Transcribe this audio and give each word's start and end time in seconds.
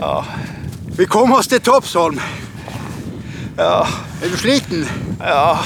Ja. 0.00 0.24
Vi 0.96 1.06
kom 1.06 1.32
oss 1.32 1.48
til 1.48 1.60
Toppsholm. 1.60 2.20
Ja. 3.58 3.82
Er 4.22 4.28
du 4.32 4.36
sliten? 4.36 4.86
ja. 5.20 5.56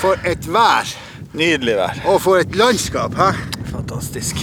For 0.00 0.20
et 0.28 0.44
vær. 0.52 0.90
Nydelig 1.34 1.74
vær. 1.78 2.00
Og 2.06 2.20
for 2.22 2.36
et 2.36 2.54
landskap. 2.56 3.14
Hæ? 3.16 3.30
Fantastisk. 3.70 4.36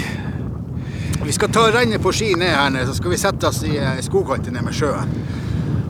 Vi 1.24 1.32
skal 1.32 1.52
ta 1.54 1.68
rennet 1.72 2.02
på 2.02 2.12
ski 2.12 2.34
ned 2.34 2.50
her 2.50 2.70
nede, 2.74 2.88
så 2.90 2.96
skal 2.98 3.12
vi 3.14 3.18
sette 3.22 3.48
oss 3.48 3.62
i 3.64 3.76
eh, 3.78 4.00
skogkanten 4.02 4.54
ned 4.58 4.66
med 4.66 4.74
sjøen. 4.74 5.12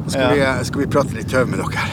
Så 0.05 0.11
skal, 0.17 0.21
Ja. 0.21 0.33
vi, 0.33 0.39
eh, 0.59 0.63
skal 0.67 0.81
vi 0.83 0.88
prate 0.91 1.15
litt 1.15 1.29
tøv 1.31 1.47
med 1.47 1.59
dere. 1.63 1.88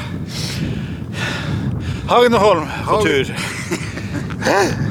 Hagneholm 2.08 2.66
på 2.66 2.90
Hagen- 2.90 3.06
tur. 3.06 3.34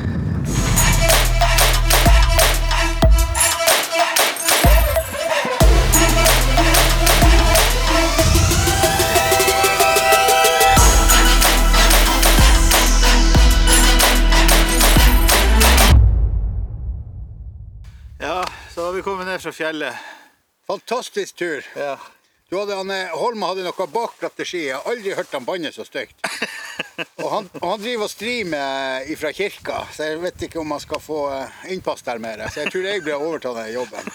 fjellet. 19.58 20.06
Fantastisk 20.68 21.36
tur. 21.40 21.66
Ja. 21.76 21.98
Du 22.50 22.56
hadde, 22.56 22.76
han, 22.80 22.92
Holm 23.20 23.44
hadde 23.44 23.66
noe 23.66 23.88
bakglatte 23.92 24.46
ski. 24.48 24.62
Jeg 24.70 24.78
har 24.78 24.88
aldri 24.88 25.16
hørt 25.18 25.34
han 25.36 25.48
banne 25.48 25.72
så 25.76 25.84
stygt. 25.88 26.16
Og 27.22 27.28
han, 27.32 27.48
og 27.60 27.66
han 27.72 27.82
driver 27.82 28.06
og 28.06 28.12
streamer 28.14 29.08
fra 29.20 29.32
kirka, 29.34 29.80
så 29.94 30.06
jeg 30.08 30.20
vet 30.22 30.44
ikke 30.48 30.60
om 30.62 30.72
han 30.74 30.82
skal 30.82 31.02
få 31.02 31.18
eh, 31.34 31.56
innpass 31.74 32.06
der 32.06 32.22
mer. 32.22 32.44
Så 32.54 32.62
jeg 32.64 32.72
tror 32.74 32.86
jeg 32.86 33.04
blir 33.06 33.18
overta 33.18 33.52
den 33.58 33.72
jobben. 33.74 34.08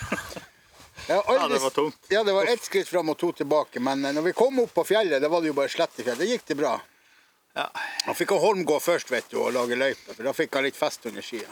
Aldri, 1.10 1.36
Ja, 1.36 1.48
det 1.50 1.60
var 1.62 1.74
tungt. 1.74 1.98
Ja, 2.08 2.22
det 2.24 2.34
var 2.34 2.46
ett 2.50 2.62
skritt 2.64 2.88
fram 2.88 3.10
og 3.10 3.18
to 3.18 3.32
tilbake. 3.42 3.82
Men 3.82 4.04
eh, 4.04 4.14
når 4.14 4.28
vi 4.30 4.34
kom 4.38 4.58
opp 4.62 4.74
på 4.78 4.86
fjellet, 4.86 5.22
da 5.22 5.30
var 5.30 5.42
det 5.42 5.50
jo 5.50 5.58
bare 5.58 5.70
slett 5.70 5.98
i 5.98 6.06
fjell. 6.06 6.18
Det 6.22 6.30
gikk 6.30 6.46
det 6.52 6.58
bra. 6.62 6.76
Ja. 7.58 7.66
Han 8.06 8.18
fikk 8.18 8.34
Holm 8.42 8.64
gå 8.66 8.78
først 8.80 9.10
vet 9.12 9.28
du, 9.30 9.40
og 9.42 9.52
lage 9.54 9.78
løype, 9.78 10.14
for 10.14 10.26
da 10.26 10.34
fikk 10.34 10.54
han 10.56 10.66
litt 10.66 10.78
fest 10.78 11.06
under 11.10 11.26
skia. 11.26 11.50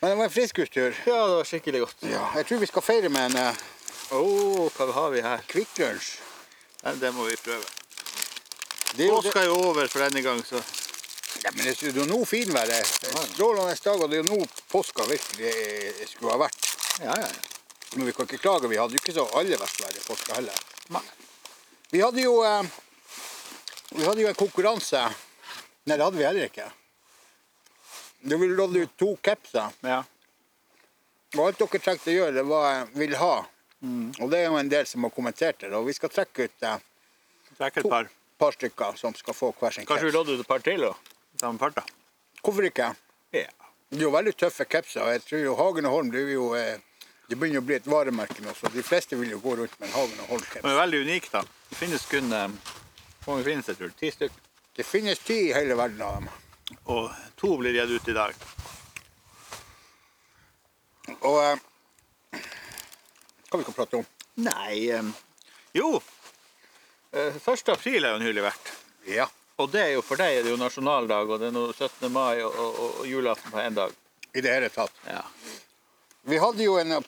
Men 0.00 0.10
det 0.10 0.16
var 0.16 0.24
en 0.24 0.30
friskustur. 0.30 0.96
ja, 1.06 1.26
det 1.26 1.34
var 1.36 1.44
skikkelig 1.44 1.80
godt. 1.80 1.96
Ja, 2.08 2.30
jeg 2.36 2.46
tror 2.48 2.58
vi 2.58 2.68
skal 2.70 2.82
feire 2.82 3.08
med 3.12 3.30
en 3.30 3.50
uh, 3.52 3.66
Å, 4.16 4.22
hva 4.76 4.86
har 4.96 5.10
vi 5.12 5.20
her? 5.20 5.42
Kvikk 5.50 5.76
Lunsj. 5.82 6.14
Det 6.80 7.10
må 7.12 7.26
vi 7.28 7.36
prøve. 7.36 7.66
Det 8.96 9.04
er 9.04 9.10
jo 9.12 9.20
er 9.20 9.52
over 9.52 9.90
for 9.92 10.02
denne 10.02 10.22
gang, 10.24 10.40
så 10.44 10.62
Ja, 11.44 11.52
men 11.52 11.62
det 11.64 11.76
er 11.76 12.00
jo 12.00 12.08
nå 12.08 12.24
finværet. 12.24 12.88
Strålende 13.34 13.76
dag, 13.84 14.00
og 14.00 14.08
det 14.10 14.18
er 14.18 14.24
jo 14.24 14.32
nå 14.32 14.40
påska 14.72 15.04
virkelig 15.04 16.08
skulle 16.14 16.32
ha 16.32 16.40
vært. 16.46 16.72
Ja, 17.04 17.14
ja, 17.20 17.28
ja. 17.28 17.60
Men 17.94 18.06
vi 18.06 18.16
kan 18.16 18.26
ikke 18.26 18.40
klage, 18.40 18.68
vi 18.72 18.80
hadde 18.80 18.96
jo 18.96 19.02
ikke 19.02 19.14
så 19.14 19.28
aller 19.36 19.60
verst 19.60 19.84
vær 19.84 19.94
i 19.94 20.04
påska 20.06 20.40
heller. 20.40 20.66
Nei. 20.96 21.04
Vi 21.90 22.00
hadde 22.00 22.22
jo 22.22 22.36
eh, 22.46 22.62
Vi 23.90 24.04
hadde 24.06 24.22
jo 24.22 24.28
en 24.30 24.38
konkurranse. 24.38 25.00
Nei, 25.84 25.96
det 25.96 26.04
hadde 26.04 26.18
vi 26.18 26.26
heller 26.26 26.48
ikke. 26.48 26.70
Det 28.22 28.36
ville 28.40 28.54
lodde 28.56 28.82
ut 28.84 28.96
to 28.98 29.16
capser. 29.22 29.70
ja. 29.82 30.02
Og 31.38 31.44
alt 31.46 31.58
dere 31.60 31.78
trengte 31.78 32.10
å 32.10 32.14
gjøre, 32.16 32.34
det 32.34 32.42
var 32.44 32.64
jeg 32.74 32.86
'vil 32.98 33.14
ha'. 33.16 33.44
Og 34.20 34.30
det 34.30 34.38
er 34.40 34.46
jo 34.50 34.56
en 34.58 34.68
del 34.68 34.86
som 34.86 35.02
har 35.06 35.10
kommentert 35.10 35.58
det. 35.60 35.72
Og 35.72 35.86
vi 35.86 35.92
skal 35.92 36.08
trekke 36.10 36.44
ut 36.44 36.50
et 36.62 36.82
Trekke 37.58 37.78
et 37.80 37.88
par. 37.88 38.08
par 38.38 38.50
stykker 38.52 38.96
som 38.98 39.14
skal 39.14 39.34
få 39.34 39.52
hver 39.54 39.70
sin 39.72 39.86
Kanskje 39.86 40.04
vi 40.06 40.10
caps. 40.10 40.14
lodder 40.14 40.34
ut 40.34 40.40
et 40.40 40.46
par 40.48 40.58
til, 40.58 40.80
da? 40.80 40.92
Samme 41.40 41.58
part, 41.58 41.74
da? 41.76 41.82
Hvorfor 42.42 42.62
ikke? 42.66 42.96
Ja. 43.32 43.46
Det 43.90 43.98
er 43.98 44.02
jo 44.02 44.10
veldig 44.10 44.34
tøffe 44.36 44.64
capser. 44.68 45.00
og 45.02 45.12
Jeg 45.12 45.22
tror 45.22 45.38
jo 45.44 45.54
Hagen 45.56 45.86
og 45.86 45.92
Holm 45.92 46.10
det 46.10 46.20
er 46.20 46.32
jo 46.34 46.54
eh, 46.54 46.78
det 47.28 47.38
begynner 47.38 47.60
å 47.60 47.66
bli 47.66 47.74
et 47.76 47.86
varemerke 47.86 48.42
nå, 48.42 48.52
så 48.54 48.66
de 48.72 48.82
fleste 48.82 49.16
vil 49.16 49.30
jo 49.30 49.38
gå 49.38 49.56
rundt 49.56 49.78
med 49.80 49.88
en 49.88 49.94
Hagen 49.94 50.18
og 50.20 50.28
Men 50.28 50.28
Holm-caps. 50.28 50.62
det 50.62 50.70
er 50.70 50.80
veldig 50.82 51.00
unikt, 51.06 51.32
da. 51.32 51.42
Det 51.70 51.76
finnes 51.78 52.06
kun 52.10 52.32
eh, 52.32 52.48
Hvor 53.24 53.34
mange 53.36 53.44
finnes 53.44 53.66
det, 53.66 53.76
tror 53.78 53.88
du? 53.88 53.94
Ti 53.94 54.10
stykker. 54.10 54.36
Det 54.76 54.84
finnes 54.86 55.18
ti 55.18 55.50
i 55.50 55.52
hele 55.52 55.74
verden 55.76 56.02
av 56.02 56.14
dem. 56.18 56.28
Og 56.84 57.10
to 57.40 57.56
blir 57.60 57.74
gitt 57.76 57.90
ut 57.90 58.08
i 58.08 58.16
dag. 58.16 58.46
Og 61.20 61.38
eh, 61.42 62.46
hva 63.50 63.58
vi 63.58 63.66
kan 63.66 63.74
prate 63.74 64.00
om? 64.00 64.06
Nei 64.46 64.90
eh, 64.94 65.10
Jo. 65.74 66.00
Eh, 67.12 67.36
1. 67.36 67.68
april 67.74 68.04
er 68.04 68.14
jo 68.14 68.22
nylig 68.22 68.44
vært. 68.46 68.72
Ja. 69.10 69.26
Og 69.60 69.72
det 69.72 69.82
er 69.82 69.90
jo 69.96 70.04
for 70.06 70.20
deg 70.20 70.38
er 70.38 70.46
det 70.46 70.52
jo 70.54 70.60
nasjonaldag, 70.60 71.28
og 71.28 71.40
det 71.42 71.50
er 71.50 71.56
nå 71.56 71.66
17. 71.72 72.06
mai 72.12 72.40
og, 72.44 72.54
og, 72.54 72.78
og 73.02 73.08
julaften 73.10 73.52
på 73.52 73.60
én 73.60 73.76
dag. 73.76 73.92
I 74.32 74.40
det 74.40 74.54
hele 74.54 74.70
tatt. 74.72 74.94
Ja. 75.08 75.24
Vi 76.30 76.38
hadde 76.38 76.62
jo 76.62 76.78
en, 76.78 77.00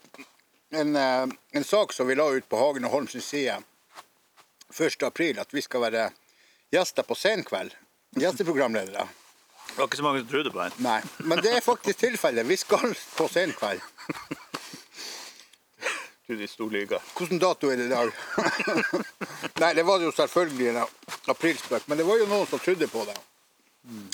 en, 0.74 0.96
eh, 0.96 1.36
en 1.52 1.64
sak 1.64 1.94
som 1.94 2.10
vi 2.10 2.18
la 2.18 2.26
ut 2.34 2.48
på 2.48 2.58
Hagen 2.58 2.88
og 2.88 2.96
Holms 2.96 3.16
side 3.22 3.60
1. 4.72 5.02
april, 5.06 5.38
at 5.38 5.54
vi 5.54 5.62
skal 5.62 5.86
være 5.86 6.10
gjester 6.72 7.06
på 7.06 7.14
Senkveld. 7.14 7.76
Gjesteprogramledere. 8.18 9.06
Det 9.72 9.80
var 9.80 9.88
ikke 9.88 9.96
så 9.96 10.04
mange 10.04 10.20
som 10.20 10.28
trodde 10.28 10.50
på 10.52 10.60
den. 10.60 10.74
Nei, 10.84 10.98
men 11.24 11.40
det 11.40 11.54
er 11.56 11.64
faktisk 11.64 11.98
tilfellet. 12.02 12.46
Vi 12.46 12.56
skal 12.60 12.92
på 13.16 13.28
Senkveld. 13.32 13.80
Du, 16.26 16.36
de 16.36 16.46
sto 16.48 16.68
liga. 16.68 17.00
Hvilken 17.16 17.40
dato 17.40 17.70
er 17.72 17.80
det 17.80 17.88
i 17.88 17.92
dag? 17.92 18.12
Nei, 19.62 19.72
det 19.74 19.82
var 19.88 20.04
jo 20.04 20.12
selvfølgelig 20.14 20.68
en 20.70 20.82
aprilspøk, 21.32 21.88
men 21.88 21.98
det 21.98 22.06
var 22.08 22.20
jo 22.20 22.28
noen 22.30 22.46
som 22.50 22.60
trodde 22.62 22.88
på 22.92 23.06
det. 23.08 23.16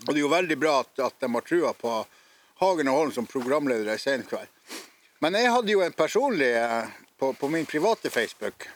Og 0.06 0.08
det 0.08 0.16
er 0.16 0.22
jo 0.22 0.30
veldig 0.32 0.56
bra 0.62 0.78
at, 0.84 0.94
at 1.04 1.18
de 1.20 1.30
har 1.34 1.44
trua 1.44 1.74
på 1.76 1.98
Hagen 2.62 2.88
og 2.90 3.00
Holm 3.02 3.12
som 3.18 3.28
programledere 3.28 3.98
i 3.98 4.02
Senkveld. 4.02 4.48
Men 5.20 5.34
jeg 5.36 5.50
hadde 5.52 5.74
jo 5.74 5.82
en 5.84 5.94
personlig 5.98 6.52
eh, 6.54 6.90
på, 7.18 7.32
på 7.34 7.50
min 7.50 7.66
private 7.66 8.10
Facebook. 8.14 8.68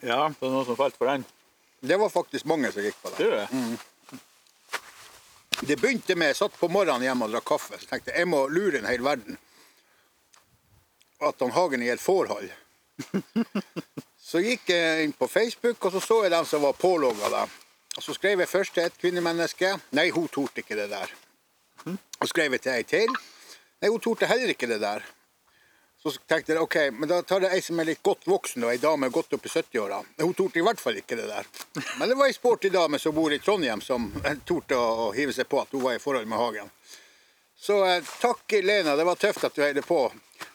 Ja, 0.00 0.30
det 0.30 0.40
var 0.40 0.54
noen 0.54 0.66
som 0.70 0.78
falt 0.78 0.96
for 0.98 1.10
den. 1.10 1.26
Det 1.80 1.98
var 1.98 2.12
faktisk 2.12 2.46
mange 2.48 2.70
som 2.72 2.84
gikk 2.84 2.96
på 3.02 3.12
det. 3.12 3.18
Du 3.18 3.30
det? 3.34 3.46
Det 5.60 5.76
begynte 5.76 6.16
med 6.16 6.32
jeg 6.32 6.38
satt 6.38 6.56
på 6.56 6.68
morgenen 6.72 7.04
hjemme 7.04 7.26
og 7.26 7.34
drakk 7.34 7.48
kaffe. 7.52 7.78
Så 7.78 7.88
tenkte 7.90 8.14
jeg 8.14 8.24
jeg 8.24 8.30
må 8.32 8.46
lure 8.48 8.80
en 8.80 8.88
hel 8.88 9.02
verden. 9.04 9.36
At 11.20 11.42
han 11.44 11.52
Hagen 11.52 11.82
er 11.84 11.90
i 11.90 11.94
et 11.94 12.02
forhold. 12.02 12.48
Så 14.30 14.40
gikk 14.44 14.70
jeg 14.70 15.04
inn 15.04 15.12
på 15.16 15.26
Facebook, 15.26 15.82
og 15.84 15.90
så 15.90 16.00
så 16.04 16.16
jeg 16.22 16.30
dem 16.30 16.44
som 16.46 16.62
var 16.62 16.76
pålogga 16.78 17.30
der. 17.32 17.54
Og 17.96 18.04
så 18.04 18.14
skrev 18.14 18.38
jeg 18.38 18.48
først 18.48 18.76
til 18.76 18.84
et 18.86 18.98
kvinnemenneske. 19.00 19.72
Nei, 19.98 20.04
hun 20.14 20.28
torde 20.30 20.62
ikke 20.62 20.76
det 20.78 20.86
der. 20.92 21.10
Og 22.20 22.28
skrev 22.30 22.54
jeg 22.54 22.62
til 22.62 22.76
ei 22.76 22.84
til. 22.86 23.16
Nei, 23.82 23.90
hun 23.90 23.98
torde 24.04 24.28
heller 24.30 24.52
ikke 24.52 24.68
det 24.70 24.78
der. 24.84 25.02
Så 26.02 26.10
tenkte 26.26 26.54
jeg 26.54 26.62
ok, 26.64 26.76
men 26.96 27.08
da 27.10 27.18
tar 27.28 27.44
jeg 27.44 27.58
ei 27.58 27.60
som 27.60 27.80
er 27.82 27.90
litt 27.90 28.00
godt 28.02 28.24
voksen, 28.24 28.64
og 28.64 28.72
ei 28.72 28.80
dame 28.80 29.10
godt 29.12 29.34
opp 29.36 29.44
i 29.44 29.50
70-åra. 29.52 29.98
Hun 30.22 30.32
torde 30.38 30.56
i 30.56 30.64
hvert 30.64 30.80
fall 30.80 30.96
ikke 30.96 31.18
det 31.18 31.26
der. 31.28 31.50
Men 32.00 32.08
det 32.08 32.16
var 32.16 32.30
ei 32.30 32.36
sporty 32.36 32.70
dame 32.72 32.98
som 32.98 33.12
bor 33.14 33.32
i 33.32 33.38
Trondheim 33.38 33.82
som 33.84 34.08
torde 34.48 34.78
å, 34.80 35.10
hive 35.16 35.34
seg 35.36 35.48
på 35.50 35.60
at 35.60 35.76
hun 35.76 35.84
var 35.84 35.98
i 35.98 36.00
forhold 36.00 36.30
med 36.30 36.40
Hagen. 36.40 36.72
Så 37.60 37.82
eh, 37.84 38.00
takk, 38.22 38.56
Lena. 38.64 38.96
Det 38.96 39.04
var 39.04 39.20
tøft 39.20 39.44
at 39.44 39.54
du 39.54 39.60
heide 39.60 39.84
på. 39.84 40.06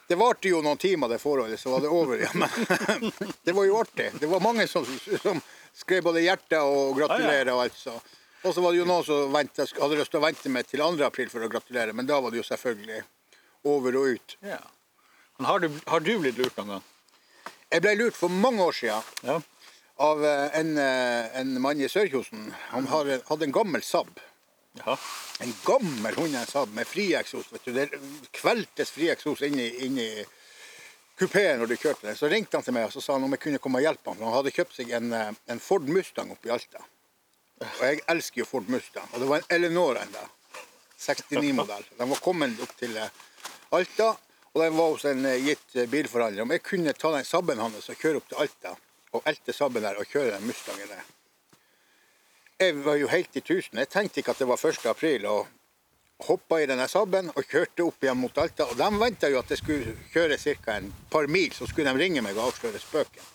Det 0.09 0.17
varte 0.17 0.49
jo 0.49 0.63
noen 0.65 0.81
timer, 0.81 1.13
det 1.13 1.21
forholdet, 1.21 1.61
så 1.61 1.75
var 1.75 1.85
det 1.85 1.93
over 1.93 2.17
igjen. 2.17 2.41
Men 2.41 3.33
det 3.45 3.53
var 3.53 3.69
jo 3.69 3.77
artig. 3.83 4.11
Det 4.17 4.29
var 4.31 4.41
mange 4.41 4.65
som, 4.67 4.85
som 5.21 5.41
skrev 5.77 6.07
både 6.09 6.25
hjerte 6.25 6.61
og 6.65 6.97
gratulerer 6.97 7.53
og 7.53 7.67
alt. 7.67 7.77
Så. 7.77 7.93
Og 8.45 8.53
så 8.53 8.61
var 8.65 8.73
det 8.73 8.81
jo 8.81 8.89
noen 8.89 9.05
som 9.05 9.33
ventet, 9.33 9.77
hadde 9.77 9.97
lyst 10.01 10.13
til 10.13 10.21
å 10.21 10.25
vente 10.25 10.53
med 10.53 10.69
til 10.69 10.81
2. 10.81 10.89
april 11.05 11.29
for 11.29 11.45
å 11.45 11.49
gratulere, 11.53 11.93
men 11.93 12.09
da 12.09 12.17
var 12.21 12.33
det 12.33 12.41
jo 12.41 12.49
selvfølgelig 12.49 13.03
over 13.69 13.97
og 14.01 14.17
ut. 14.17 14.35
Ja. 14.45 14.61
Har 15.43 15.59
du, 15.59 15.69
har 15.85 15.99
du 15.99 16.13
blitt 16.19 16.37
lurt 16.39 16.55
noen 16.57 16.69
gang? 16.77 16.83
Jeg 17.73 17.81
ble 17.83 17.95
lurt 17.99 18.15
for 18.15 18.29
mange 18.31 18.63
år 18.63 18.75
siden 18.77 19.03
Ja. 19.25 19.41
av 19.99 20.23
eh, 20.25 20.59
en, 20.59 20.77
eh, 20.77 21.39
en 21.39 21.61
mann 21.61 21.81
i 21.81 21.89
Sørkjosen. 21.91 22.53
Han 22.71 22.87
har, 22.87 23.09
hadde 23.27 23.43
en 23.49 23.51
gammel 23.55 23.83
Saab. 23.83 24.19
ja. 24.85 24.97
En 25.43 25.53
gammel 25.65 26.15
Honda 26.15 26.45
Saab 26.45 26.71
med 26.73 26.87
frieksos. 26.87 27.51
vet 27.51 27.65
du. 27.65 27.73
Det 27.73 27.89
kveltes 28.31 28.91
frieksos 28.91 29.41
inni, 29.41 29.67
inni 29.85 30.25
kupeen 31.19 31.59
når 31.59 31.67
du 31.67 31.75
kjørte 31.77 32.07
den. 32.07 32.15
Så 32.15 32.29
ringte 32.31 32.55
han 32.57 32.63
til 32.63 32.73
meg 32.73 32.85
og 32.87 32.93
så 32.95 33.01
sa 33.03 33.13
han 33.13 33.23
om 33.23 33.31
jeg 33.35 33.39
kunne 33.43 33.59
komme 33.59 33.79
og 33.79 33.87
hjelpe 33.87 34.09
ham. 34.09 34.17
for 34.17 34.25
Han 34.25 34.33
hadde 34.37 34.51
kjøpt 34.55 34.75
seg 34.75 34.91
en, 34.91 35.11
eh, 35.13 35.31
en 35.47 35.59
Ford 35.59 35.83
Mustang 35.87 36.31
oppe 36.31 36.47
i 36.47 36.51
Alta. 36.55 36.79
Og 37.61 37.83
jeg 37.83 38.01
elsker 38.11 38.39
jo 38.43 38.45
Ford 38.45 38.67
Mustang. 38.71 39.07
Og 39.13 39.19
det 39.19 39.27
var 39.27 39.37
en 39.43 39.49
Eleanor 39.49 39.95
ennå. 39.99 40.23
69-modell. 40.99 41.83
Den 41.97 42.09
var 42.09 42.17
kommet 42.23 42.59
opp 42.63 42.71
til 42.79 42.95
Alta, 43.75 44.15
og 44.55 44.61
den 44.61 44.77
var 44.77 44.93
hos 44.93 45.05
en 45.05 45.25
eh, 45.27 45.41
gitt 45.43 45.75
eh, 45.75 45.89
bilforhandler. 45.91 46.45
Om 46.45 46.53
jeg 46.55 46.63
kunne 46.63 46.93
ta 46.95 47.11
den 47.11 47.27
sabben 47.27 47.59
hans 47.59 47.89
og 47.91 47.99
kjøre 47.99 48.21
opp 48.21 48.29
til 48.31 48.39
Alta 48.45 48.71
og 49.15 49.27
elte 49.27 49.53
sabben 49.55 49.83
der 49.83 49.99
og 49.99 50.07
kjøre 50.07 50.37
den 50.37 50.47
Mustangen 50.47 50.87
der. 50.91 51.03
Jeg 52.63 52.77
var 52.85 52.95
jo 52.95 53.11
helt 53.11 53.35
i 53.35 53.43
tusen. 53.43 53.81
Jeg 53.83 53.91
tenkte 53.91 54.21
ikke 54.21 54.31
at 54.31 54.39
det 54.39 54.47
var 54.47 54.63
1. 54.63 54.85
april. 54.87 55.27
og 55.27 55.47
hoppa 56.23 56.61
i 56.61 56.67
denne 56.69 56.87
sabben 56.87 57.27
og 57.35 57.43
kjørte 57.43 57.83
opp 57.83 58.03
igjen 58.03 58.17
mot 58.17 58.37
Alta. 58.39 58.69
Og 58.71 58.77
de 58.79 58.87
venta 58.99 59.29
jo 59.29 59.41
at 59.41 59.51
jeg 59.51 59.59
skulle 59.59 59.95
kjøre 60.13 60.37
ca. 60.39 60.77
et 60.77 60.91
par 61.11 61.27
mil, 61.27 61.51
så 61.51 61.67
skulle 61.67 61.91
de 61.91 61.99
ringe 61.99 62.21
meg 62.23 62.37
og 62.37 62.53
avsløre 62.53 62.79
spøken. 62.79 63.34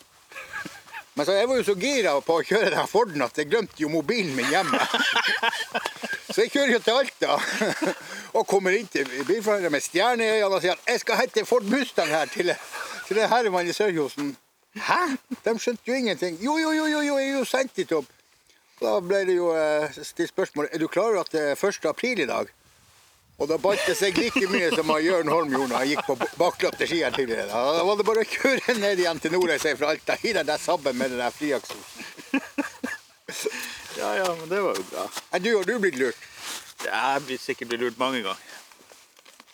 Men 1.19 1.27
så 1.27 1.35
jeg 1.35 1.49
var 1.51 1.59
jo 1.59 1.65
så 1.67 1.75
gira 1.75 2.13
på 2.23 2.37
å 2.39 2.45
kjøre 2.47 2.71
den 2.75 2.91
Forden 2.91 3.25
at 3.25 3.39
jeg 3.39 3.51
glemte 3.51 3.83
jo 3.83 3.91
mobilen 3.93 4.35
min 4.37 4.51
hjemme. 4.51 4.79
Så 6.31 6.45
jeg 6.45 6.53
kjører 6.55 6.77
jo 6.77 6.79
til 6.85 6.95
Alta 6.95 7.39
og 8.39 8.45
kommer 8.47 8.77
inn 8.79 8.87
til 8.87 9.09
bilforhandleren 9.27 9.75
med 9.75 9.83
stjerne 9.83 10.23
i 10.23 10.37
øynene 10.37 10.61
og 10.61 10.63
sier 10.63 10.77
at 10.77 10.93
jeg 10.93 11.03
skal 11.03 11.19
hente 11.19 11.43
Ford 11.49 11.67
Mustang 11.67 12.13
her 12.13 12.31
til, 12.31 12.53
til 13.09 13.19
det 13.19 13.27
herremann 13.33 13.67
i 13.67 13.75
Sørkjosen. 13.75 14.31
Hæ? 14.79 15.01
De 15.43 15.57
skjønte 15.59 15.91
jo 15.91 15.99
ingenting. 15.99 16.39
Jo, 16.39 16.55
jo, 16.63 16.71
jo, 16.71 16.87
jo, 16.87 17.03
jo, 17.03 17.19
jeg 17.19 17.33
er 17.33 17.39
jo 17.41 17.45
sendt 17.49 17.75
dit 17.75 17.93
opp. 17.99 18.07
Da 18.81 18.95
ble 19.03 19.25
det 19.29 19.35
jo 19.37 19.51
eh, 19.59 19.99
stilt 19.99 20.31
spørsmål 20.31 20.71
er 20.71 20.81
du 20.81 20.87
klar 20.89 21.11
over 21.11 21.25
at 21.25 21.35
det 21.35 21.43
er 21.51 21.59
1. 21.59 21.91
april 21.91 22.23
i 22.23 22.29
dag. 22.31 22.55
Og 23.41 23.49
da 23.49 23.57
bandt 23.57 23.87
det 23.89 23.95
seg 23.97 24.19
like 24.21 24.43
mye 24.53 24.69
som 24.75 24.91
Jørn 25.01 25.31
Holm 25.33 25.53
gjorde 25.55 25.71
når 25.73 25.79
han 25.79 25.89
gikk 25.89 26.03
på 26.05 26.17
bakløpte 26.41 26.89
ski 26.89 26.99
her 27.01 27.15
tidligere. 27.15 27.49
Da 27.49 27.85
var 27.89 27.97
det 27.97 28.05
bare 28.09 28.25
å 28.27 28.29
kjøre 28.29 28.75
ned 28.83 29.01
igjen 29.01 29.23
til 29.23 29.33
Nordreisa 29.33 29.73
fra 29.81 29.95
Alta 29.95 30.17
i 30.21 30.35
den 30.37 30.49
der 30.49 30.61
sabben 30.61 30.99
med 31.01 31.15
den 31.15 31.23
der 31.23 31.33
friaksosen. 31.33 32.09
Ja, 34.01 34.11
ja, 34.17 34.27
men 34.39 34.49
det 34.49 34.61
var 34.61 34.77
jo 34.77 34.85
bra. 34.91 35.07
Er 35.33 35.43
du 35.45 35.51
har 35.57 35.65
du 35.65 35.79
blitt 35.81 35.97
lurt? 36.01 36.29
Jeg 36.85 37.23
blir 37.27 37.41
sikkert 37.41 37.73
blitt 37.73 37.83
lurt 37.85 37.99
mange 38.01 38.21
ganger. 38.25 38.59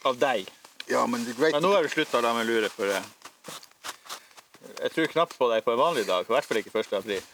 Av 0.06 0.18
deg. 0.18 0.50
Ja, 0.90 1.06
men 1.10 1.24
du 1.26 1.32
vet 1.34 1.56
Men 1.56 1.64
nå 1.66 1.72
har 1.74 1.86
du 1.86 1.90
slutta 1.90 2.20
å 2.20 2.24
la 2.26 2.34
meg 2.36 2.46
lure, 2.46 2.70
for 2.70 2.90
eh, 2.90 3.08
jeg 4.82 4.92
tror 4.94 5.10
knapt 5.14 5.38
på 5.38 5.48
deg 5.50 5.64
på 5.66 5.74
en 5.74 5.80
vanlig 5.80 6.06
dag. 6.06 6.26
I 6.26 6.34
hvert 6.34 6.46
fall 6.46 6.60
ikke 6.62 6.74
1. 6.74 6.92
april. 7.00 7.24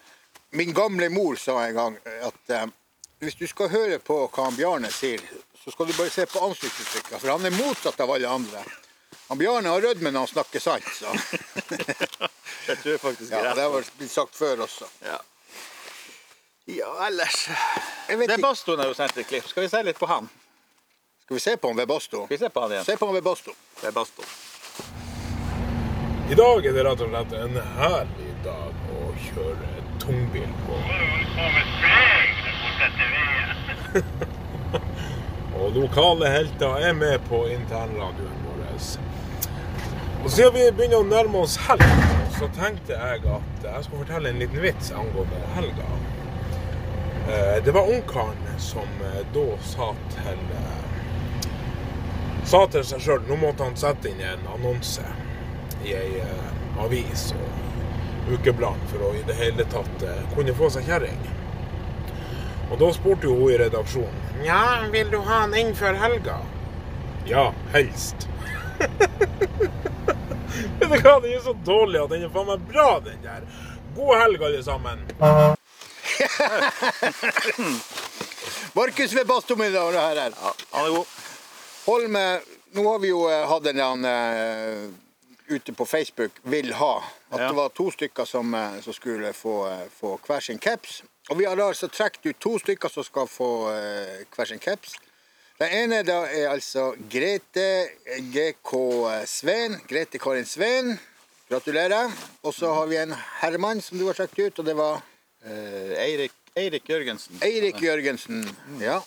Min 0.57 0.73
gamle 0.77 1.09
mor 1.13 1.37
sa 1.41 1.59
en 1.67 1.77
gang 1.77 1.99
at 2.29 2.55
eh, 2.57 2.71
hvis 3.23 3.35
du 3.39 3.47
skal 3.47 3.69
høre 3.71 3.99
på 4.03 4.17
hva 4.27 4.49
han 4.49 4.57
Bjarne 4.59 4.89
sier, 4.91 5.21
så 5.63 5.71
skal 5.71 5.87
du 5.87 5.93
bare 5.95 6.11
se 6.11 6.25
på 6.27 6.41
ansiktsuttrykket, 6.43 7.21
for 7.23 7.31
han 7.31 7.47
er 7.47 7.55
motsatt 7.55 8.01
av 8.03 8.11
alle 8.11 8.27
andre. 8.31 8.63
Han 9.29 9.39
Bjarne 9.39 9.71
har 9.71 9.85
rødme 9.85 10.11
når 10.11 10.25
han 10.25 10.31
snakker 10.33 10.61
sant, 10.63 10.89
så. 10.97 11.13
Jeg 12.69 12.79
tror 12.83 12.99
faktisk 13.05 13.31
Ja, 13.31 13.45
rett. 13.45 13.57
det 13.57 13.63
har 13.69 13.87
blitt 13.99 14.11
sagt 14.11 14.35
før 14.39 14.65
også. 14.67 14.87
Ja. 15.07 15.19
ja, 16.71 16.91
ellers 17.07 17.47
Jeg 18.09 18.29
Det. 18.29 18.39
Bastoen 18.43 18.83
har 18.83 18.91
jo 18.91 18.95
sendt 18.99 19.19
et 19.19 19.27
klipp. 19.31 19.47
Skal 19.51 19.65
vi 19.67 19.71
se 19.71 19.83
litt 19.87 19.99
på 19.99 20.07
han? 20.11 20.29
Skal 21.25 21.39
vi 21.39 21.41
se 21.47 21.57
på 21.57 21.71
han 21.71 21.79
ved 21.79 21.89
Basto? 21.91 22.25
Skal 22.27 22.37
vi 22.37 22.43
se 22.43 22.51
på 22.51 22.61
han 22.67 22.75
igjen? 22.75 22.85
Se 22.85 22.97
på 22.99 23.07
han 23.07 23.15
ved 23.15 23.23
Basto. 23.27 23.55
Det 23.81 23.87
er 23.91 23.95
Basto. 23.97 24.27
I 26.31 26.39
dag 26.39 26.67
er 26.67 26.75
det 26.75 26.85
rett 26.87 27.03
og 27.07 27.11
slett 27.15 27.39
en 27.39 27.59
herlig 27.79 28.35
dag 28.45 28.87
å 28.99 29.11
kjøre 29.31 29.71
tungbil 30.03 30.51
på. 30.67 30.83
Og 35.63 35.75
lokale 35.77 36.29
helter 36.33 36.79
er 36.89 36.95
med 36.97 37.21
på 37.29 37.45
internradioen 37.53 38.39
vår. 38.47 38.63
Og 40.23 40.31
siden 40.31 40.55
vi 40.55 40.69
begynner 40.71 41.03
å 41.03 41.07
nærme 41.07 41.41
oss 41.43 41.57
helg, 41.67 41.83
så 42.39 42.47
tenkte 42.55 42.95
jeg 42.95 43.25
at 43.27 43.65
jeg 43.67 43.87
skal 43.87 43.99
fortelle 44.05 44.31
en 44.31 44.39
liten 44.39 44.63
vits 44.63 44.93
angående 44.95 45.41
helga. 45.57 45.89
Eh, 47.29 47.59
Det 47.65 47.73
var 47.75 47.91
ungkaren 47.91 48.39
som 48.59 48.87
eh, 49.09 49.21
da 49.35 49.47
sa 49.67 49.89
til 50.15 50.41
eh, 50.61 51.49
sa 52.45 52.63
til 52.71 52.87
seg 52.87 53.03
sjøl 53.03 53.27
nå 53.29 53.39
måtte 53.43 53.67
han 53.67 53.77
sette 53.79 54.11
inn 54.11 54.23
en 54.27 54.47
annonse 54.55 55.05
i 55.83 55.95
ei 55.95 56.23
avis 56.83 57.29
og 57.35 58.33
ukeblad 58.35 58.83
for 58.91 59.09
å 59.09 59.13
i 59.19 59.23
det 59.27 59.39
hele 59.39 59.67
tatt 59.71 60.07
kunne 60.35 60.55
få 60.55 60.71
seg 60.71 60.87
kjerring. 60.87 61.23
Og 62.73 62.79
da 62.81 62.89
spurte 62.97 63.29
jo 63.29 63.35
hun 63.37 63.51
i 63.53 63.59
redaksjonen 63.61 64.21
Nja, 64.41 64.89
vil 64.93 65.11
du 65.13 65.19
ha 65.27 65.43
den 65.47 65.55
inn 65.61 65.75
før 65.77 65.95
helga? 66.01 66.39
Ja, 67.29 67.51
helst. 67.75 68.25
Vet 70.81 70.89
du 70.91 70.97
hva, 70.99 71.21
den 71.23 71.37
er 71.37 71.43
så 71.45 71.53
dårlig 71.65 72.01
at 72.03 72.11
den 72.11 72.25
er 72.27 72.33
faen 72.35 72.49
meg 72.49 72.65
bra, 72.73 72.89
den 73.05 73.21
der. 73.23 73.45
God 73.95 74.17
helg, 74.19 74.43
alle 74.49 74.63
sammen. 74.67 75.05
Markus 78.75 79.13
ved 79.15 79.27
Basto, 79.29 79.57
mine 79.57 79.71
damer 79.77 79.95
og 79.95 80.03
herrer. 80.03 80.35
Ja, 80.35 80.53
han 80.73 80.89
er 80.89 80.97
god. 80.97 81.07
Holm, 81.87 82.19
Nå 82.73 82.83
har 82.89 82.99
vi 83.03 83.09
jo 83.11 83.27
eh, 83.29 83.43
hatt 83.51 83.67
en 83.69 83.77
eller 83.77 83.85
annen 83.93 84.07
eh, 84.09 85.53
ute 85.53 85.75
på 85.77 85.85
Facebook 85.85 86.39
vil 86.49 86.71
ha. 86.79 86.95
At 87.29 87.41
Ja. 87.41 87.49
det 87.51 87.57
var 87.59 87.69
to 87.69 87.91
stykker 87.93 88.25
som, 88.25 88.55
eh, 88.55 88.79
som 88.81 88.93
skulle 88.97 89.33
få, 89.37 89.59
få 90.01 90.15
hver 90.27 90.41
sin 90.41 90.59
caps. 90.59 91.03
Og 91.31 91.39
vi 91.39 91.47
har 91.47 91.61
altså 91.63 91.89
trukket 91.89 92.27
ut 92.33 92.41
to 92.43 92.57
stykker 92.59 92.91
som 92.91 93.07
skal 93.07 93.31
få 93.31 93.53
eh, 93.71 94.25
hver 94.35 94.51
sin 94.51 94.63
caps. 94.63 94.97
Den 95.61 95.71
ene 95.71 96.03
da 96.03 96.25
er 96.27 96.51
altså 96.51 96.91
Grete 97.11 97.69
GK 98.35 98.73
Sveen. 99.31 99.79
Grete 99.89 100.19
Karin 100.19 100.49
Sveen. 100.49 100.97
Gratulerer. 101.51 102.11
Og 102.43 102.55
så 102.55 102.73
har 102.75 102.91
vi 102.91 102.99
en 102.99 103.15
herremann 103.41 103.81
som 103.85 103.99
du 104.01 104.07
har 104.09 104.19
trukket 104.19 104.51
ut, 104.51 104.59
og 104.59 104.67
det 104.67 104.77
var 104.77 105.03
Eh, 105.45 105.99
Eirik, 105.99 106.33
Eirik 106.57 106.89
Jørgensen. 106.89 107.39
Eirik 107.43 107.83
Jørgensen. 107.83 108.45
Ja. 108.81 109.01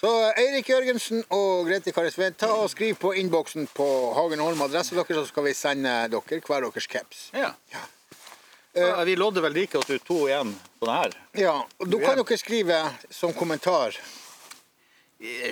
Så 0.00 0.10
Eirik 0.36 0.68
Jørgensen 0.68 1.24
og 1.30 1.66
Grete 1.66 1.92
Kari 1.92 2.10
Sveen, 2.10 2.34
ta 2.34 2.50
og 2.54 2.70
skriv 2.70 2.96
på 2.98 3.12
innboksen 3.18 3.68
på 3.74 3.86
Hagen 4.14 4.42
Holm 4.42 4.62
adresse 4.62 4.94
deres, 4.96 5.14
så 5.14 5.24
skal 5.26 5.46
vi 5.46 5.54
sende 5.54 5.94
dere 6.10 6.40
hver 6.46 6.66
deres 6.66 6.90
caps. 6.90 7.30
Ja. 7.34 7.52
Ja. 7.72 7.84
Ja, 8.78 9.04
vi 9.04 9.16
lodder 9.16 9.44
vel 9.44 9.52
like 9.52 9.78
oss 9.78 9.90
ut 9.90 10.04
to 10.06 10.22
igjen 10.28 10.54
på 10.78 10.86
det 10.88 10.96
her. 11.00 11.14
Ja, 11.42 11.56
og 11.78 11.90
Da 11.90 11.98
kan 12.04 12.18
dere 12.22 12.38
skrive 12.38 12.80
som 13.10 13.32
kommentar. 13.36 13.96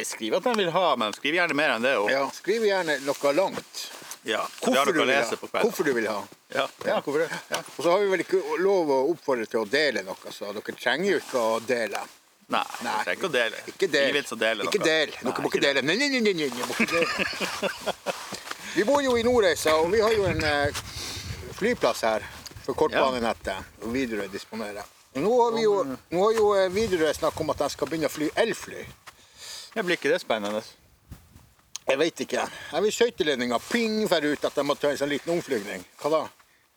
Skriv 0.06 0.34
at 0.38 0.44
de 0.46 0.52
vil 0.60 0.70
ha, 0.70 0.96
men 0.96 1.12
skriv 1.16 1.34
gjerne 1.34 1.54
mer 1.58 1.72
enn 1.74 1.82
det. 1.82 1.96
Og, 1.98 2.10
Ja, 2.10 2.28
Skriv 2.34 2.62
gjerne 2.62 3.00
noe 3.02 3.32
langt. 3.34 3.80
ja, 4.22 4.44
Hvorfor 4.62 4.92
du, 4.92 5.00
vil 5.00 5.10
ha. 5.10 5.24
Hvorfor 5.62 5.84
du 5.84 5.92
vil 5.96 6.06
ha. 6.06 6.20
Ja, 6.54 6.68
ja, 6.86 7.00
hvorfor 7.00 7.18
det? 7.24 7.30
Ja. 7.50 7.58
Og 7.76 7.82
så 7.82 7.90
har 7.90 7.98
vi 8.04 8.06
vel 8.12 8.22
ikke 8.22 8.42
lov 8.62 8.90
å 8.94 9.00
oppfordre 9.10 9.46
til 9.50 9.64
å 9.64 9.66
dele 9.66 10.04
noe, 10.06 10.30
så 10.30 10.52
dere 10.54 10.76
trenger 10.78 11.10
jo 11.16 11.18
ikke 11.18 11.42
å 11.42 11.58
dele. 11.66 12.04
Nei, 12.46 12.62
Nei. 12.86 12.92
trenger 13.02 13.18
ikke 13.18 13.26
å 13.26 13.34
dele. 13.34 13.62
Ikke 13.72 13.88
del. 13.90 14.20
Å 14.22 14.38
dele 14.38 14.64
Ikke 14.70 14.84
del. 14.84 15.10
Dere 15.10 15.24
må 15.26 15.32
ikke 15.34 15.48
ikke 15.50 15.64
dele. 15.66 15.82
Nei, 15.82 15.96
nei, 15.98 16.08
nei, 16.14 16.20
nei, 16.22 16.32
nei, 16.32 16.50
nei, 16.54 16.66
må 16.66 16.74
ikke 16.78 16.92
dele. 16.92 17.26
Vi 18.76 18.84
bor 18.84 19.00
jo 19.02 19.16
i 19.18 19.22
Nordreisa, 19.24 19.72
og 19.80 19.90
vi 19.90 20.00
har 20.04 20.12
jo 20.12 20.26
en 20.28 20.42
eh, 20.44 20.80
flyplass 21.56 22.02
her 22.04 22.22
for 22.66 22.78
kortbanenettet. 22.78 23.74
Og 23.82 23.92
Widerøe 23.94 24.28
disponerer. 24.32 24.86
Nå 25.16 25.32
har, 25.42 25.52
vi 25.54 25.62
jo, 25.64 25.76
nå 26.12 26.24
har 26.24 26.32
jo 26.36 26.48
eh, 26.58 26.72
Widerøe 26.74 27.12
snakket 27.16 27.40
om 27.40 27.52
at 27.54 27.62
de 27.62 27.68
skal 27.72 27.88
begynne 27.88 28.10
å 28.10 28.12
fly 28.12 28.28
elfly. 28.42 28.82
Det 29.72 29.84
blir 29.84 29.96
ikke 29.96 30.12
det 30.12 30.20
spennende? 30.20 30.60
Jeg 31.86 32.00
vet 32.00 32.22
ikke. 32.24 32.46
Jeg 32.72 32.82
vil 32.82 32.92
skøyteledninga 32.92 33.60
ping 33.68 34.00
fer 34.10 34.26
ut 34.26 34.44
at 34.48 34.58
de 34.58 34.64
må 34.66 34.74
ta 34.76 34.90
en 34.90 34.98
sånn 34.98 35.12
liten 35.12 35.32
omflygning. 35.36 35.84
Hva 36.00 36.10
da? 36.12 36.22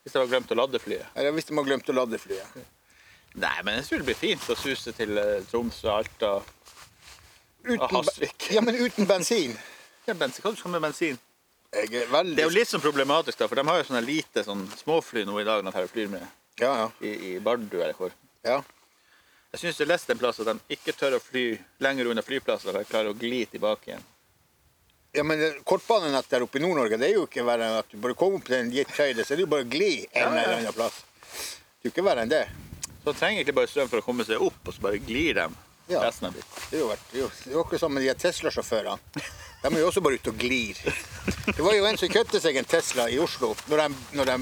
Hvis 0.03 0.13
de 0.15 0.21
har 0.21 0.30
glemt 0.31 0.51
å 0.53 0.59
lade 0.59 0.80
flyet? 0.80 1.07
Eller 1.18 1.33
hvis 1.36 1.50
de 1.50 1.57
har 1.57 1.65
glemt 1.68 1.89
å 1.89 1.95
lade 1.97 2.19
flyet. 2.21 2.59
Nei, 3.39 3.56
men 3.65 3.80
jeg 3.80 3.88
tror 3.88 4.01
det 4.01 4.07
blir 4.09 4.19
fint 4.19 4.45
å 4.50 4.57
suse 4.57 4.94
til 4.95 5.18
troms 5.18 5.50
Tromsø, 5.51 5.89
Alta 5.94 6.31
Uten, 7.65 7.81
og 7.81 7.91
Hasvik. 7.97 8.51
ja, 8.56 8.62
men 8.63 8.77
uten 8.80 9.07
bensin. 9.09 9.57
Ja, 10.07 10.13
bensin. 10.13 10.45
Hva 10.45 10.53
skal 10.56 10.71
du 10.71 10.77
med 10.77 10.86
bensin? 10.88 11.19
Jeg 11.75 11.94
er 12.01 12.10
veldig 12.10 12.36
Det 12.36 12.44
er 12.44 12.50
jo 12.50 12.56
litt 12.57 12.69
sånn 12.71 12.81
problematisk, 12.81 13.38
da, 13.38 13.48
for 13.48 13.60
de 13.60 13.66
har 13.68 13.77
jo 13.77 13.88
sånne 13.92 14.01
lite 14.06 14.44
sånn 14.45 14.63
småfly 14.80 15.25
nå 15.27 15.38
i 15.42 15.45
dag 15.48 15.63
når 15.66 15.75
de 15.77 15.88
flyr 15.92 16.12
med 16.12 16.25
Ja, 16.60 16.72
ja. 16.84 16.88
i, 17.05 17.12
i 17.29 17.39
Bardu 17.39 17.77
eller 17.79 17.93
hvor. 17.98 18.12
ja. 18.43 18.62
Jeg 19.50 19.62
syns 19.63 19.77
det 19.79 19.86
er 19.88 19.89
lest 19.89 20.10
en 20.13 20.20
plass 20.22 20.38
at 20.43 20.46
de 20.46 20.75
ikke 20.75 20.93
tør 20.93 21.15
å 21.17 21.20
fly 21.25 21.43
lenger 21.82 22.12
unna 22.12 22.22
flyplasser, 22.22 22.70
for 22.70 22.77
de 22.77 22.86
klarer 22.86 23.10
å 23.10 23.15
gli 23.17 23.39
tilbake 23.50 23.89
igjen. 23.89 24.03
Ja, 25.17 25.24
men 25.25 25.39
Kortbanenettet 25.41 25.65
kortbanenett 25.65 26.29
der 26.29 26.43
oppe 26.46 26.60
i 26.60 26.62
Nord-Norge, 26.62 27.00
det 27.01 27.08
er 27.08 27.15
jo 27.15 27.24
ikke 27.25 27.41
verre 27.48 27.65
enn 27.65 27.79
at 27.79 27.89
du 27.89 27.98
bare 27.98 28.13
kommer 28.13 28.38
opp 28.38 28.46
til 28.46 28.60
en 28.60 28.70
gitt 28.70 28.91
høyde, 28.93 29.25
så 29.25 29.34
er 29.34 29.39
det 29.39 29.48
jo 29.48 29.50
bare 29.50 29.65
å 29.65 29.72
gli 29.74 29.88
en 30.12 30.27
eller 30.36 30.53
annen 30.60 30.75
plass. 30.77 31.00
Det 31.25 31.82
er 31.82 31.89
jo 31.89 31.93
ikke 31.96 32.05
verre 32.05 32.27
enn 32.27 32.34
det. 32.36 32.43
Så 33.00 33.08
de 33.10 33.15
trenger 33.24 33.39
egentlig 33.39 33.58
bare 33.58 33.72
strøm 33.72 33.89
for 33.89 34.03
å 34.03 34.05
komme 34.05 34.27
seg 34.29 34.46
opp, 34.46 34.60
og 34.70 34.75
så 34.75 34.86
bare 34.86 35.01
glir 35.01 35.39
de 35.39 35.48
Ja. 35.89 36.03
resten 36.05 36.27
av 36.29 36.34
bilen. 36.38 36.50
Det 36.69 36.77
er 36.77 36.84
jo, 36.84 36.88
vært, 36.91 37.05
jo 37.17 37.27
det 37.43 37.51
er 37.51 37.55
jo 37.58 37.62
akkurat 37.63 37.81
som 37.84 37.93
med 37.93 38.03
de 38.05 38.13
Tesla-sjåførene. 38.22 38.98
De 39.63 39.69
er 39.74 39.79
jo 39.81 39.88
også 39.89 40.01
bare 40.05 40.19
ute 40.22 40.31
og 40.31 40.38
glir. 40.39 40.77
Det 41.50 41.60
var 41.65 41.74
jo 41.75 41.86
en 41.89 41.98
som 42.00 42.12
kjøpte 42.13 42.39
seg 42.43 42.60
en 42.62 42.67
Tesla 42.69 43.08
i 43.12 43.17
Oslo 43.19 43.53
når 43.67 43.81
de, 43.81 43.88
når 44.19 44.29
de 44.31 44.36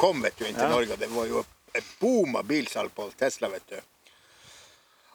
kom 0.00 0.22
vet 0.24 0.38
du, 0.40 0.46
inn 0.48 0.56
til 0.56 0.64
Ja. 0.66 0.70
Norge. 0.72 0.96
Det 0.98 1.10
var 1.12 1.28
jo 1.30 1.44
et 1.74 1.90
boom 2.00 2.36
av 2.40 2.48
bilsalg 2.48 2.90
på 2.96 3.10
Tesla, 3.18 3.48
vet 3.52 3.68
du. 3.68 3.76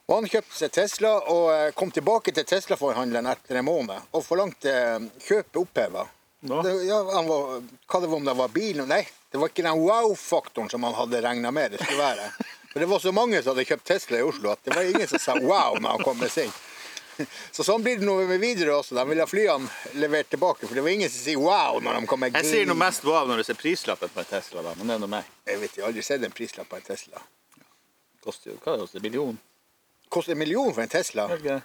Og 0.10 0.16
Han 0.16 0.30
kjøpte 0.30 0.56
seg 0.58 0.72
Tesla 0.74 1.12
og 1.30 1.50
eh, 1.54 1.72
kom 1.78 1.92
tilbake 1.94 2.32
til 2.34 2.46
Tesla-forhandleren 2.50 3.28
etter 3.30 3.60
en 3.60 3.68
måned 3.68 4.08
og 4.16 4.24
forlangte 4.26 4.72
eh, 4.74 5.10
kjøpet 5.28 5.60
oppheva. 5.62 6.06
Ja, 6.42 6.62
var, 6.64 7.60
hva 7.92 8.00
det 8.00 8.08
var 8.08 8.16
om 8.16 8.26
det 8.26 8.34
var 8.40 8.48
bilen? 8.54 8.88
Nei, 8.88 9.02
det 9.30 9.42
var 9.42 9.52
ikke 9.52 9.66
den 9.68 9.82
wow-faktoren 9.84 10.70
som 10.72 10.86
han 10.88 10.96
hadde 10.96 11.20
regna 11.22 11.52
med 11.52 11.76
det 11.76 11.82
skulle 11.84 12.00
være. 12.00 12.30
For 12.70 12.80
det 12.80 12.90
var 12.90 13.00
så 13.02 13.12
mange 13.12 13.42
som 13.42 13.56
hadde 13.56 13.66
kjøpt 13.66 13.86
Tesla 13.90 14.20
i 14.20 14.26
Oslo 14.26 14.52
at 14.54 14.62
det 14.64 14.76
var 14.76 14.86
ingen 14.86 15.08
som 15.10 15.22
sa 15.22 15.36
wow 15.42 15.80
når 15.82 15.90
han 15.96 16.04
kom 16.06 16.20
med 16.22 16.32
sin. 16.32 16.52
Så 17.52 17.66
sånn 17.68 17.84
blir 17.84 17.98
det 18.00 18.06
nå 18.08 18.14
med 18.30 18.40
videre 18.40 18.78
også. 18.78 18.96
De 18.96 19.04
vil 19.10 19.20
ha 19.20 19.26
flyene 19.28 19.98
levert 20.00 20.30
tilbake, 20.32 20.68
for 20.68 20.78
det 20.78 20.84
var 20.86 20.94
ingen 20.94 21.10
som 21.12 21.24
sier 21.26 21.42
wow 21.42 21.82
når 21.84 21.98
de 22.00 22.10
kom 22.12 22.22
med 22.24 22.38
Jeg 22.38 22.48
sier 22.48 22.70
noe 22.70 22.80
mest 22.80 23.04
wow 23.08 23.28
når 23.28 23.42
du 23.42 23.48
ser 23.50 23.58
prislappen 23.60 24.12
på 24.14 24.22
en 24.24 24.30
Tesla, 24.30 24.64
da, 24.64 24.76
men 24.78 24.88
det 24.88 24.96
er 24.96 25.02
noe 25.04 25.12
meg. 25.18 25.34
Jeg 25.50 25.60
vet, 25.64 25.76
jeg 25.76 25.84
har 25.84 25.92
aldri 25.92 26.06
sett 26.06 26.24
en 26.24 26.36
prislapp 26.36 26.70
på 26.72 26.80
en 26.80 26.86
Tesla. 26.86 27.24
Koster 28.24 28.54
jo 28.54 28.60
hva 28.62 28.76
det 28.78 28.86
koster, 28.86 29.02
en 29.02 29.08
million? 29.08 29.42
Koster 30.12 30.36
en 30.36 30.42
million 30.42 30.72
for 30.76 30.86
en 30.86 30.94
Tesla? 30.94 31.28
Det? 31.34 31.58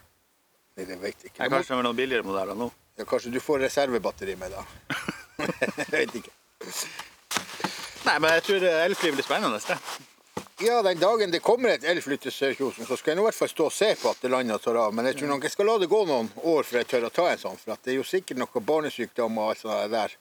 Nei, 0.74 0.88
det 0.88 0.98
vet 1.02 1.22
jeg 1.22 1.30
ikke. 1.30 1.42
Jeg 1.44 1.52
kanskje 1.52 1.74
det 1.74 1.78
er 1.78 1.86
noen 1.86 2.00
billigere 2.00 2.26
modeller 2.26 2.58
nå. 2.58 2.70
Ja, 2.98 3.06
kanskje 3.10 3.30
du 3.34 3.40
får 3.42 3.62
reservebatteri 3.66 4.34
med, 4.40 4.54
da. 4.54 4.64
jeg 5.84 5.92
vet 5.92 6.18
ikke. 6.22 6.34
Nei, 8.04 8.18
men 8.18 8.28
jeg 8.36 8.44
tror 8.48 8.66
elfly 8.72 9.14
blir 9.14 9.26
spennende. 9.26 9.62
Det. 9.62 9.78
Ja, 10.62 10.82
den 10.82 10.98
dagen 10.98 11.30
det 11.30 11.40
kommer 11.42 11.72
et 11.74 11.84
elfly 11.84 12.16
til 12.22 12.32
Sør-Kjosen, 12.32 12.86
så 12.86 12.96
skal 12.96 13.16
nå 13.18 13.24
i 13.24 13.26
hvert 13.26 13.36
fall 13.36 13.50
stå 13.50 13.64
og 13.66 13.74
se 13.74 13.88
på 13.98 14.10
at 14.12 14.20
det 14.22 14.30
lander 14.30 14.60
tar 14.62 14.78
av. 14.78 14.94
Men 14.94 15.08
jeg 15.10 15.18
tror 15.18 15.32
nok 15.32 15.46
jeg 15.48 15.54
skal 15.54 15.66
la 15.66 15.78
det 15.82 15.88
gå 15.90 16.02
noen 16.06 16.28
år 16.46 16.68
før 16.68 16.78
jeg 16.78 16.90
tør 16.92 17.06
å 17.08 17.14
ta 17.14 17.24
en 17.32 17.40
sånn. 17.42 17.58
For 17.58 17.74
det 17.74 17.90
er 17.90 17.98
jo 17.98 18.06
sikkert 18.06 18.38
noe 18.38 18.62
barnesykdom 18.68 19.40
og 19.42 19.50
alt 19.50 19.64
sånt 19.64 19.90
der. 19.90 20.14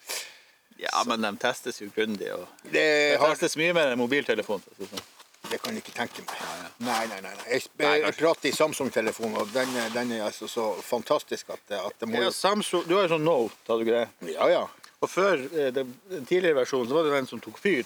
Ja, 0.81 1.03
men 1.05 1.21
de 1.21 1.31
testes 1.37 1.77
jo 1.83 1.91
grundig. 1.93 2.31
og 2.33 2.47
Det, 2.63 2.71
Det 2.73 3.19
har, 3.21 3.35
testes 3.35 3.57
mye 3.61 3.77
mer 3.77 3.93
enn 3.93 4.01
mobiltelefon. 4.01 4.65
sånn. 4.79 5.05
det 5.51 5.61
kan 5.61 5.77
jeg 5.77 5.85
ikke 5.85 5.97
tenke 5.99 6.25
meg. 6.25 6.43
Nei, 6.79 7.05
nei, 7.11 7.21
nei. 7.21 7.33
nei. 7.37 7.47
Jeg, 7.51 7.69
jeg, 7.77 8.13
prater 8.17 8.49
i 8.49 8.55
Samsung-telefonen, 8.57 9.37
og 9.37 9.53
den, 9.53 9.69
den 9.93 10.17
er 10.17 10.25
altså 10.31 10.49
så 10.49 10.71
fantastisk 10.81 11.53
at, 11.53 11.77
at 11.77 11.99
det 11.99 12.09
må 12.09 12.23
Ja, 12.23 12.31
Samsung, 12.33 12.87
du 12.89 12.97
har 12.97 13.05
jo 13.05 13.13
sånn 13.19 13.27
Note, 13.27 13.59
har 13.69 13.77
du 13.77 13.85
ikke 13.85 14.01
det? 14.01 14.33
Ja, 14.33 14.49
ja. 14.49 14.63
Og 15.03 15.11
før 15.11 15.37
eh, 15.37 15.69
den, 15.75 15.93
den 16.09 16.25
tidligere 16.25 16.63
versjonen 16.63 16.89
så 16.89 16.97
var 16.97 17.05
det 17.05 17.19
den 17.19 17.29
som 17.29 17.43
tok 17.43 17.61
fyr. 17.61 17.85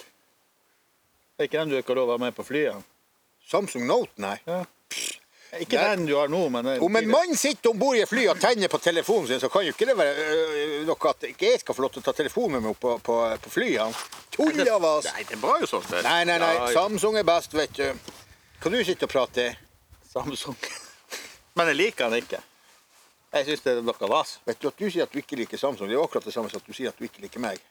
Det 1.38 1.44
er 1.46 1.50
ikke 1.52 1.60
den 1.62 1.70
du 1.70 1.78
ikke 1.78 1.94
har 1.94 2.00
lov 2.00 2.10
å 2.10 2.16
ha 2.16 2.22
med 2.26 2.34
på 2.34 2.44
flyet? 2.48 2.86
Samsung 3.46 3.84
Note, 3.86 4.16
nei. 4.18 4.40
Ikke 5.62 5.78
den 5.78 6.08
du 6.10 6.16
har 6.18 6.32
nå, 6.34 6.40
men 6.50 6.66
Om 6.82 6.96
en 7.00 7.10
mann 7.12 7.38
sitter 7.38 7.70
om 7.70 7.78
bord 7.80 7.96
i 7.96 8.02
et 8.02 8.10
fly 8.10 8.24
og 8.32 8.40
tenner 8.42 8.72
på 8.74 8.80
telefonen 8.82 9.30
sin, 9.30 9.40
så 9.40 9.50
kan 9.54 9.64
jo 9.64 9.76
ikke 9.76 9.86
det 9.86 9.96
være 10.00 10.26
øh, 10.34 10.74
noe 10.90 11.12
at 11.12 11.28
ikke 11.30 11.52
jeg 11.54 11.62
skal 11.62 11.78
få 11.78 11.86
lov 11.86 11.94
til 11.94 12.02
å 12.02 12.08
ta 12.08 12.16
telefonen 12.18 12.58
med 12.58 12.66
meg 12.66 12.74
opp 12.74 12.82
på, 12.82 12.96
på, 13.06 13.20
på 13.46 13.54
flyet. 13.54 14.02
Tull 14.34 14.64
av 14.66 14.90
oss! 14.90 15.12
Nei, 15.14 15.28
det 15.30 15.38
var 15.44 15.62
jo 15.62 15.70
sånn 15.70 15.86
det. 15.92 16.02
Nei, 16.10 16.18
nei, 16.28 16.40
nei. 16.42 16.52
Ja, 16.58 16.66
Samsung 16.74 17.22
er 17.22 17.30
best, 17.30 17.54
vet 17.56 17.78
du. 17.78 18.12
Hva 18.58 18.74
du 18.74 18.80
sitter 18.82 19.06
og 19.06 19.14
prater? 19.14 19.62
Samsung. 20.10 20.58
Men 21.62 21.72
jeg 21.72 21.82
liker 21.84 22.10
den 22.10 22.26
ikke. 22.26 22.42
Jeg 23.38 23.50
syns 23.52 23.64
det 23.64 23.78
er 23.78 23.86
noe 23.86 24.12
vas. 24.12 24.40
Vet 24.50 24.58
du 24.58 24.72
at 24.72 24.82
du 24.82 24.90
sier 24.90 25.06
at 25.06 25.14
du 25.14 25.22
ikke 25.22 25.38
liker 25.38 25.62
Samsung? 25.62 25.86
Det 25.86 25.96
er 25.96 26.02
akkurat 26.02 26.26
det 26.26 26.34
samme 26.34 26.50
som 26.50 26.66
at 26.66 26.68
du 26.68 26.74
sier 26.74 26.90
at 26.90 26.98
du 26.98 27.06
ikke 27.06 27.24
liker 27.30 27.46
meg. 27.46 27.62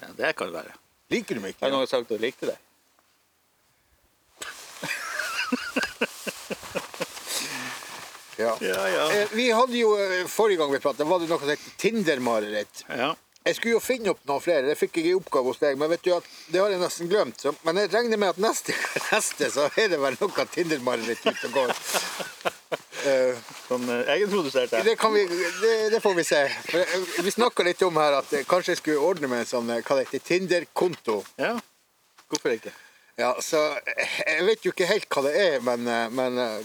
Ja, 0.00 0.10
det 0.16 0.34
kan 0.40 0.48
det 0.48 0.62
være. 0.62 0.74
Liker 1.12 1.36
du 1.36 1.44
meg 1.44 1.52
ikke? 1.54 1.68
Har 1.68 1.76
noen 1.76 1.90
sagt 1.90 2.08
at 2.08 2.16
du 2.16 2.24
likte 2.24 2.48
det? 2.48 2.58
Ja. 8.42 8.56
Ja, 8.60 8.88
ja. 8.88 9.12
Eh, 9.12 9.28
Vi 9.32 9.50
hadde 9.50 9.76
jo, 9.76 9.92
eh, 9.98 10.26
Forrige 10.26 10.58
gang 10.58 10.72
vi 10.72 10.78
pratet, 10.80 11.06
var 11.06 11.20
det 11.20 11.28
noe 11.30 11.38
som 11.38 11.52
het 11.52 11.68
Tinder-mareritt. 11.78 12.84
ja. 12.88 13.14
Jeg 13.42 13.56
skulle 13.58 13.72
jo 13.74 13.80
finne 13.82 14.12
opp 14.12 14.20
noen 14.22 14.38
flere, 14.38 14.68
det 14.70 14.76
fikk 14.78 15.00
jeg 15.00 15.08
i 15.10 15.14
oppgave 15.18 15.50
hos 15.50 15.58
deg, 15.58 15.74
men 15.74 15.90
vet 15.90 16.04
du 16.06 16.12
at 16.14 16.26
det 16.54 16.60
har 16.62 16.70
jeg 16.70 16.78
nesten 16.78 17.08
glemt. 17.10 17.40
Så, 17.42 17.50
men 17.66 17.80
jeg 17.80 17.90
regner 17.90 18.20
med 18.22 18.28
at 18.30 18.38
neste, 18.38 18.70
neste 19.10 19.48
så 19.50 19.64
er 19.74 19.88
det 19.90 19.98
vel 19.98 20.14
noe 20.20 20.44
Tinder-mareritt 20.54 21.26
ute 21.26 21.50
og 21.50 21.56
går. 21.58 21.74
Eh, 23.02 23.34
Sånn 23.66 23.82
uh, 23.90 24.04
egenprodusert. 24.14 24.70
det, 24.86 24.92
kan 24.94 25.10
vi, 25.10 25.24
det, 25.26 25.72
det 25.90 25.98
får 26.04 26.14
vi 26.14 26.22
se. 26.22 26.38
For, 26.68 26.92
vi 27.26 27.32
snakka 27.34 27.64
litt 27.66 27.82
om 27.82 27.98
her 27.98 28.14
at 28.20 28.30
kanskje 28.46 28.76
jeg 28.76 28.78
skulle 28.78 29.02
ordne 29.02 29.26
med 29.26 29.42
en 29.42 29.48
sånn 29.50 29.72
Tinder-konto. 30.22 31.16
Ja. 31.34 31.56
Hvorfor 32.30 32.54
ikke? 32.54 32.70
Ja, 33.16 33.36
så 33.40 33.60
eh, 33.76 34.20
Jeg 34.26 34.44
vet 34.46 34.64
jo 34.64 34.72
ikke 34.72 34.88
helt 34.88 35.08
hva 35.12 35.22
det 35.26 35.32
er, 35.36 35.60
men, 35.64 35.86
eh, 35.86 36.08
men 36.10 36.38
eh, 36.40 36.58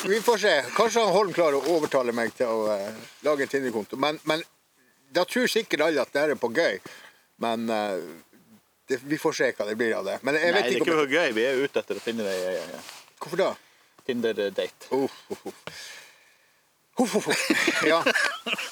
Vi 0.10 0.20
får 0.24 0.38
se. 0.42 0.54
Kanskje 0.76 1.04
han 1.04 1.14
Holm 1.14 1.32
klarer 1.34 1.56
å 1.58 1.76
overtale 1.76 2.12
meg 2.14 2.34
til 2.36 2.46
å 2.50 2.76
lage 3.24 3.46
en 3.46 3.50
Tinder-konto. 3.50 3.96
Men, 4.00 4.20
men 4.28 4.44
da 5.10 5.24
tror 5.24 5.48
sikkert 5.50 5.86
alle 5.86 6.04
at 6.04 6.12
det 6.14 6.20
er 6.22 6.34
på 6.38 6.52
gøy. 6.54 6.76
Men 7.40 7.66
det, 7.66 9.00
vi 9.08 9.18
får 9.18 9.32
se 9.38 9.48
hva 9.56 9.66
det 9.66 9.78
blir 9.80 9.96
av 9.96 10.04
det. 10.06 10.18
Nei, 10.26 10.34
vet 10.36 10.42
det 10.42 10.60
er 10.60 10.76
ikke 10.76 10.92
på 10.92 11.06
om 11.06 11.16
gøy. 11.16 11.32
Vi 11.34 11.46
er 11.48 11.64
ute 11.64 11.82
etter 11.82 11.98
å 11.98 12.04
finne 12.04 12.26
deg 12.26 12.36
ja, 12.42 12.62
ja. 12.76 12.80
Hvorfor 13.20 13.38
da? 13.40 13.50
Tinder-date. 14.06 14.90
Uh, 14.92 15.08
uh, 15.32 15.46
uh. 15.46 15.52
Uff, 17.00 17.16
uff, 17.16 17.28
uff. 17.32 17.84
Ja. 17.88 18.00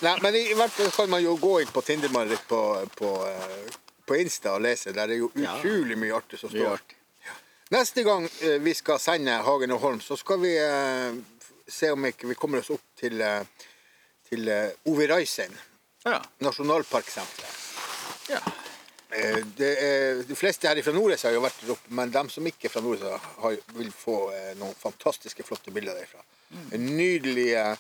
Nei, 0.04 0.14
men 0.22 0.36
i 0.36 0.54
hvert 0.58 0.74
fall 0.74 0.90
kan 0.94 1.12
man 1.16 1.24
jo 1.24 1.36
gå 1.40 1.60
inn 1.62 1.70
på 1.72 1.82
Tinder-mareritt 1.86 2.44
på, 2.50 2.62
på, 2.98 3.12
på 4.08 4.16
Insta 4.18 4.54
og 4.56 4.62
lese. 4.64 4.92
Der 4.96 5.08
er 5.12 5.18
jo 5.20 5.30
Ja. 5.36 5.54
utrolig 5.58 5.96
mye 6.00 6.14
artig 6.16 6.38
som 6.40 6.50
står. 6.50 6.72
artig. 6.78 6.96
Neste 7.70 8.02
gang 8.02 8.24
eh, 8.40 8.58
vi 8.64 8.72
skal 8.74 8.98
sende 8.98 9.34
Hagen 9.44 9.70
og 9.76 9.80
Holm, 9.82 10.00
så 10.00 10.16
skal 10.16 10.40
vi 10.40 10.54
eh, 10.56 11.12
se 11.68 11.90
om 11.92 12.06
ikke 12.08 12.28
vi 12.30 12.34
kommer 12.40 12.62
oss 12.62 12.70
opp 12.72 12.80
til, 12.96 13.20
eh, 13.20 13.44
til 14.30 14.48
Ove 14.88 15.06
Reisen, 15.10 15.52
Ja. 16.06 16.22
nasjonalparksenteret. 16.40 17.58
ja. 18.30 18.40
Det 19.56 19.68
er, 19.82 20.22
de 20.28 20.34
fleste 20.36 20.68
her 20.68 20.82
fra 20.84 20.92
Nordreisa 20.92 21.28
har 21.28 21.34
jo 21.34 21.40
vært 21.40 21.60
der 21.64 21.72
oppe, 21.72 21.88
men 21.96 22.10
de 22.12 22.22
som 22.30 22.44
ikke 22.46 22.66
er 22.68 22.72
fra 22.74 22.80
Nordreisa, 22.84 23.56
vil 23.74 23.90
få 23.90 24.16
noen 24.60 24.74
fantastiske, 24.76 25.42
flotte 25.48 25.72
bilder 25.72 25.94
derfra. 25.96 26.20
En 26.76 26.84
nydelig 26.96 27.54
naturområder. 27.54 27.78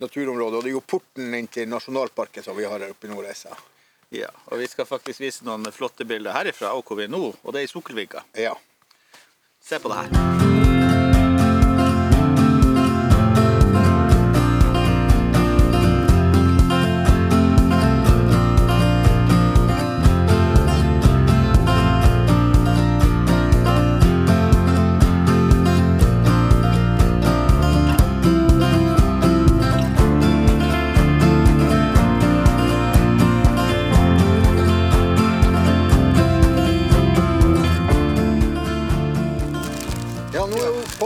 naturområde, 0.00 0.56
og 0.56 0.62
det 0.64 0.70
er 0.70 0.74
jo 0.74 0.80
porten 0.80 1.34
inn 1.34 1.46
til 1.50 1.68
nasjonalparken 1.68 2.42
som 2.44 2.56
vi 2.56 2.64
har 2.64 2.78
her 2.78 2.90
oppe 2.90 3.06
i 3.06 3.10
Nordreisa. 3.10 3.54
Ja. 4.14 4.30
Og 4.48 4.62
vi 4.62 4.70
skal 4.70 4.88
faktisk 4.88 5.22
vise 5.24 5.46
noen 5.48 5.68
flotte 5.74 6.06
bilder 6.08 6.36
herifra 6.36 6.74
og 6.76 6.86
hvor 6.86 7.00
vi 7.00 7.08
er 7.08 7.12
nå, 7.12 7.22
og 7.42 7.54
det 7.54 7.62
er 7.62 7.68
i 7.68 7.72
Sukkelvika. 7.72 8.24
Ja. 8.38 8.56
Se 9.60 9.80
på 9.82 9.92
det 9.92 10.02
her. 10.04 10.77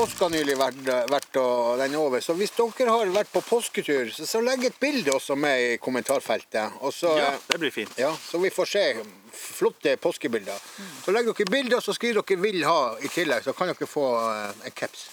Påska 0.03 0.29
nylig 0.33 0.57
vært, 0.59 0.81
vært 1.11 1.37
og 1.39 1.79
den 1.79 1.95
er 1.95 2.01
over, 2.01 2.23
så 2.25 2.35
hvis 2.35 2.51
dere 2.57 2.91
har 2.91 3.11
vært 3.15 3.31
på 3.31 3.43
påsketur, 3.47 4.11
så, 4.11 4.27
så 4.27 4.41
legg 4.43 4.65
et 4.67 4.79
bilde 4.83 5.13
også 5.15 5.37
med 5.39 5.63
i 5.63 5.77
kommentarfeltet. 5.83 6.81
Og 6.83 6.91
så, 6.95 7.13
Ja, 7.21 7.31
det 7.49 7.61
blir 7.63 7.71
fint. 7.71 7.93
ja, 7.99 8.11
så 8.17 8.41
vi 8.43 8.51
får 8.51 8.71
se 8.73 8.85
flotte 9.33 9.95
påskebilder. 10.03 10.59
Så 11.05 11.15
legger 11.15 11.37
dere 11.39 11.51
bilder, 11.55 11.79
og 11.79 11.87
så 11.87 11.95
skriver 11.95 12.23
dere 12.23 12.41
'vil 12.43 12.65
ha' 12.67 12.99
i 13.01 13.09
tillegg, 13.09 13.45
så 13.45 13.55
kan 13.55 13.71
dere 13.71 13.87
få 13.87 14.09
eh, 14.19 14.67
en 14.67 14.75
caps. 14.75 15.07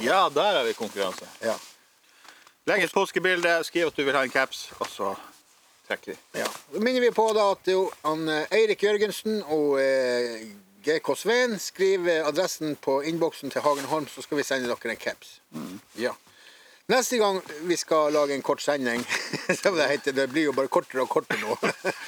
Ja, 0.00 0.28
der 0.28 0.60
er 0.60 0.64
vi 0.64 0.72
konkurranse. 0.74 1.26
Ja. 1.42 1.54
Legg 2.66 2.82
et 2.82 2.92
påskebilde, 2.92 3.64
skriv 3.64 3.86
at 3.86 3.96
du 3.96 4.04
vil 4.04 4.14
ha 4.14 4.22
en 4.22 4.30
caps, 4.30 4.70
og 4.80 4.86
så 4.90 5.14
trekker 5.88 6.12
vi. 6.14 6.18
Ja. 6.40 6.46
Da 6.74 6.82
minner 6.82 7.00
vi 7.00 7.10
på 7.14 7.32
da 7.34 7.50
at 7.54 7.62
det 7.64 7.72
jo 7.78 7.90
han, 8.04 8.26
Eirik 8.50 8.82
Jørgensen 8.82 9.42
og 9.44 9.78
eh, 9.80 10.46
GK 10.86 11.16
Sveen 11.18 11.56
skriver 11.58 12.24
adressen 12.28 12.76
på 12.78 13.00
innboksen 13.10 13.50
til 13.50 13.64
Hagen 13.64 13.88
Holm, 13.90 14.06
så 14.06 14.22
skal 14.22 14.38
vi 14.38 14.44
sende 14.46 14.68
dere 14.70 14.92
en 14.94 15.00
caps. 15.02 15.40
Ja. 15.98 16.12
Neste 16.86 17.18
gang 17.18 17.40
vi 17.66 17.74
skal 17.76 18.12
lage 18.14 18.34
en 18.36 18.42
kort 18.46 18.62
sending, 18.62 19.02
det 19.48 19.88
heter, 19.90 20.12
det 20.14 20.28
blir 20.30 20.44
jo 20.50 20.52
bare 20.54 20.70
kortere 20.70 21.02
og 21.02 21.10
kortere 21.10 21.40
nå, 21.42 21.56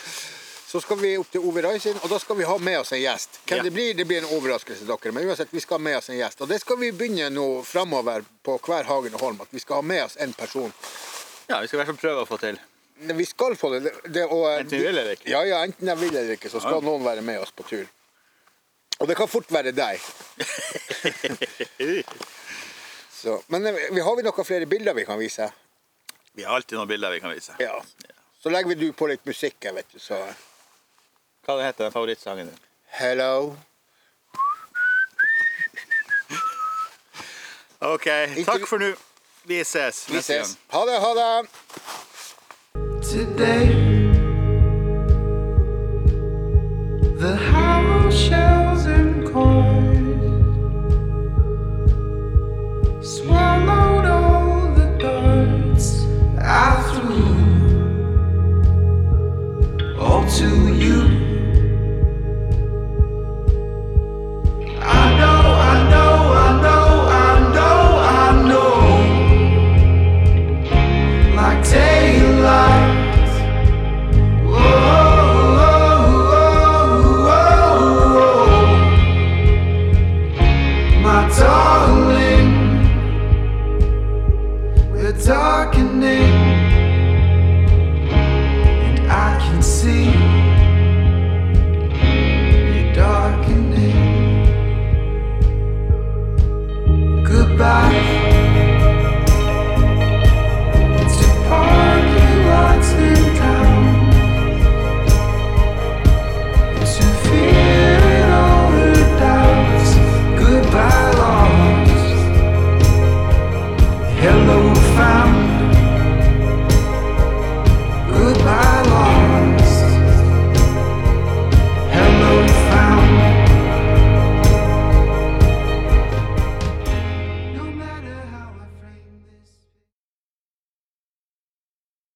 så 0.70 0.78
skal 0.84 1.00
vi 1.00 1.16
opp 1.18 1.30
til 1.32 1.42
Ove 1.48 1.64
Raisin, 1.66 1.98
og 2.04 2.12
da 2.12 2.20
skal 2.22 2.38
vi 2.38 2.46
ha 2.46 2.54
med 2.62 2.78
oss 2.84 2.92
en 2.94 3.00
gjest. 3.02 3.40
Hvem 3.48 3.58
Ja. 3.58 3.64
det 3.66 3.72
blir, 3.74 3.94
det 3.98 4.06
blir 4.06 4.22
en 4.22 4.30
overraskelse 4.36 4.84
til 4.84 4.92
dere, 4.92 5.12
men 5.16 5.26
uansett, 5.26 5.50
vi 5.50 5.62
skal 5.64 5.80
ha 5.80 5.84
med 5.88 5.98
oss 5.98 6.10
en 6.12 6.20
gjest. 6.20 6.44
Og 6.44 6.48
det 6.52 6.60
skal 6.62 6.78
vi 6.78 6.92
begynne 6.94 7.30
nå 7.34 7.48
framover 7.66 8.22
på 8.46 8.54
hver 8.68 8.86
Hagen 8.86 9.16
og 9.18 9.24
Holm, 9.26 9.40
at 9.42 9.50
vi 9.50 9.64
skal 9.64 9.80
ha 9.80 9.86
med 9.90 10.04
oss 10.04 10.14
en 10.22 10.36
person. 10.38 10.70
Ja, 11.48 11.58
vi 11.58 11.66
skal 11.66 11.78
i 11.78 11.82
hvert 11.82 11.90
fall 11.94 12.02
prøve 12.04 12.22
å 12.22 12.28
få 12.30 12.38
til. 12.44 12.60
Vi 13.18 13.24
skal 13.30 13.54
få 13.58 13.72
det. 13.74 13.80
det, 13.88 13.92
det 14.14 14.24
og, 14.28 14.44
eh, 14.52 14.60
Enten 14.60 14.76
vi 14.78 14.84
vil 14.86 14.98
eller 14.98 15.16
ikke. 15.16 15.30
Ja, 15.32 15.42
ja, 15.46 15.64
enten 15.66 15.86
jeg 15.90 15.98
vil 16.04 16.14
eller 16.14 16.36
ikke, 16.38 16.50
så 16.54 16.60
skal 16.62 16.78
Ja. 16.78 16.86
noen 16.86 17.02
være 17.06 17.22
med 17.26 17.40
oss 17.42 17.50
på 17.50 17.66
tur. 17.66 17.86
Og 18.98 19.08
det 19.08 19.16
kan 19.18 19.28
fort 19.30 19.50
være 19.52 19.72
deg. 19.76 20.00
Så, 23.18 23.42
men 23.50 23.66
eh, 23.66 23.74
vi 23.94 24.02
har 24.02 24.16
vi 24.16 24.22
noen 24.26 24.46
flere 24.46 24.66
bilder 24.70 24.94
vi 24.94 25.04
kan 25.06 25.18
vise? 25.18 25.48
Vi 26.38 26.44
har 26.46 26.54
alltid 26.54 26.78
noen 26.78 26.90
bilder 26.90 27.10
vi 27.14 27.20
kan 27.22 27.34
vise. 27.34 27.54
Ja. 27.62 27.80
Så 28.38 28.50
legger 28.54 28.70
vi 28.74 28.78
du 28.86 28.92
på 28.94 29.08
litt 29.10 29.24
musikk, 29.26 29.56
her, 29.66 29.74
vet 29.74 29.90
du, 29.90 29.98
så 29.98 30.20
Hva 31.42 31.56
det 31.58 31.64
heter 31.66 31.88
den 31.88 31.94
favorittsangen 31.94 32.50
din? 32.52 32.60
Hello. 33.00 33.56
OK, 37.78 38.06
takk 38.46 38.66
for 38.66 38.82
nå. 38.82 38.92
Vi 39.48 39.62
ses 39.64 40.04
Vi 40.10 40.20
ses. 40.22 40.56
Ha 40.74 40.84
det, 40.86 40.98
ha 41.02 41.14
det. 41.18 41.32
today. 43.08 43.87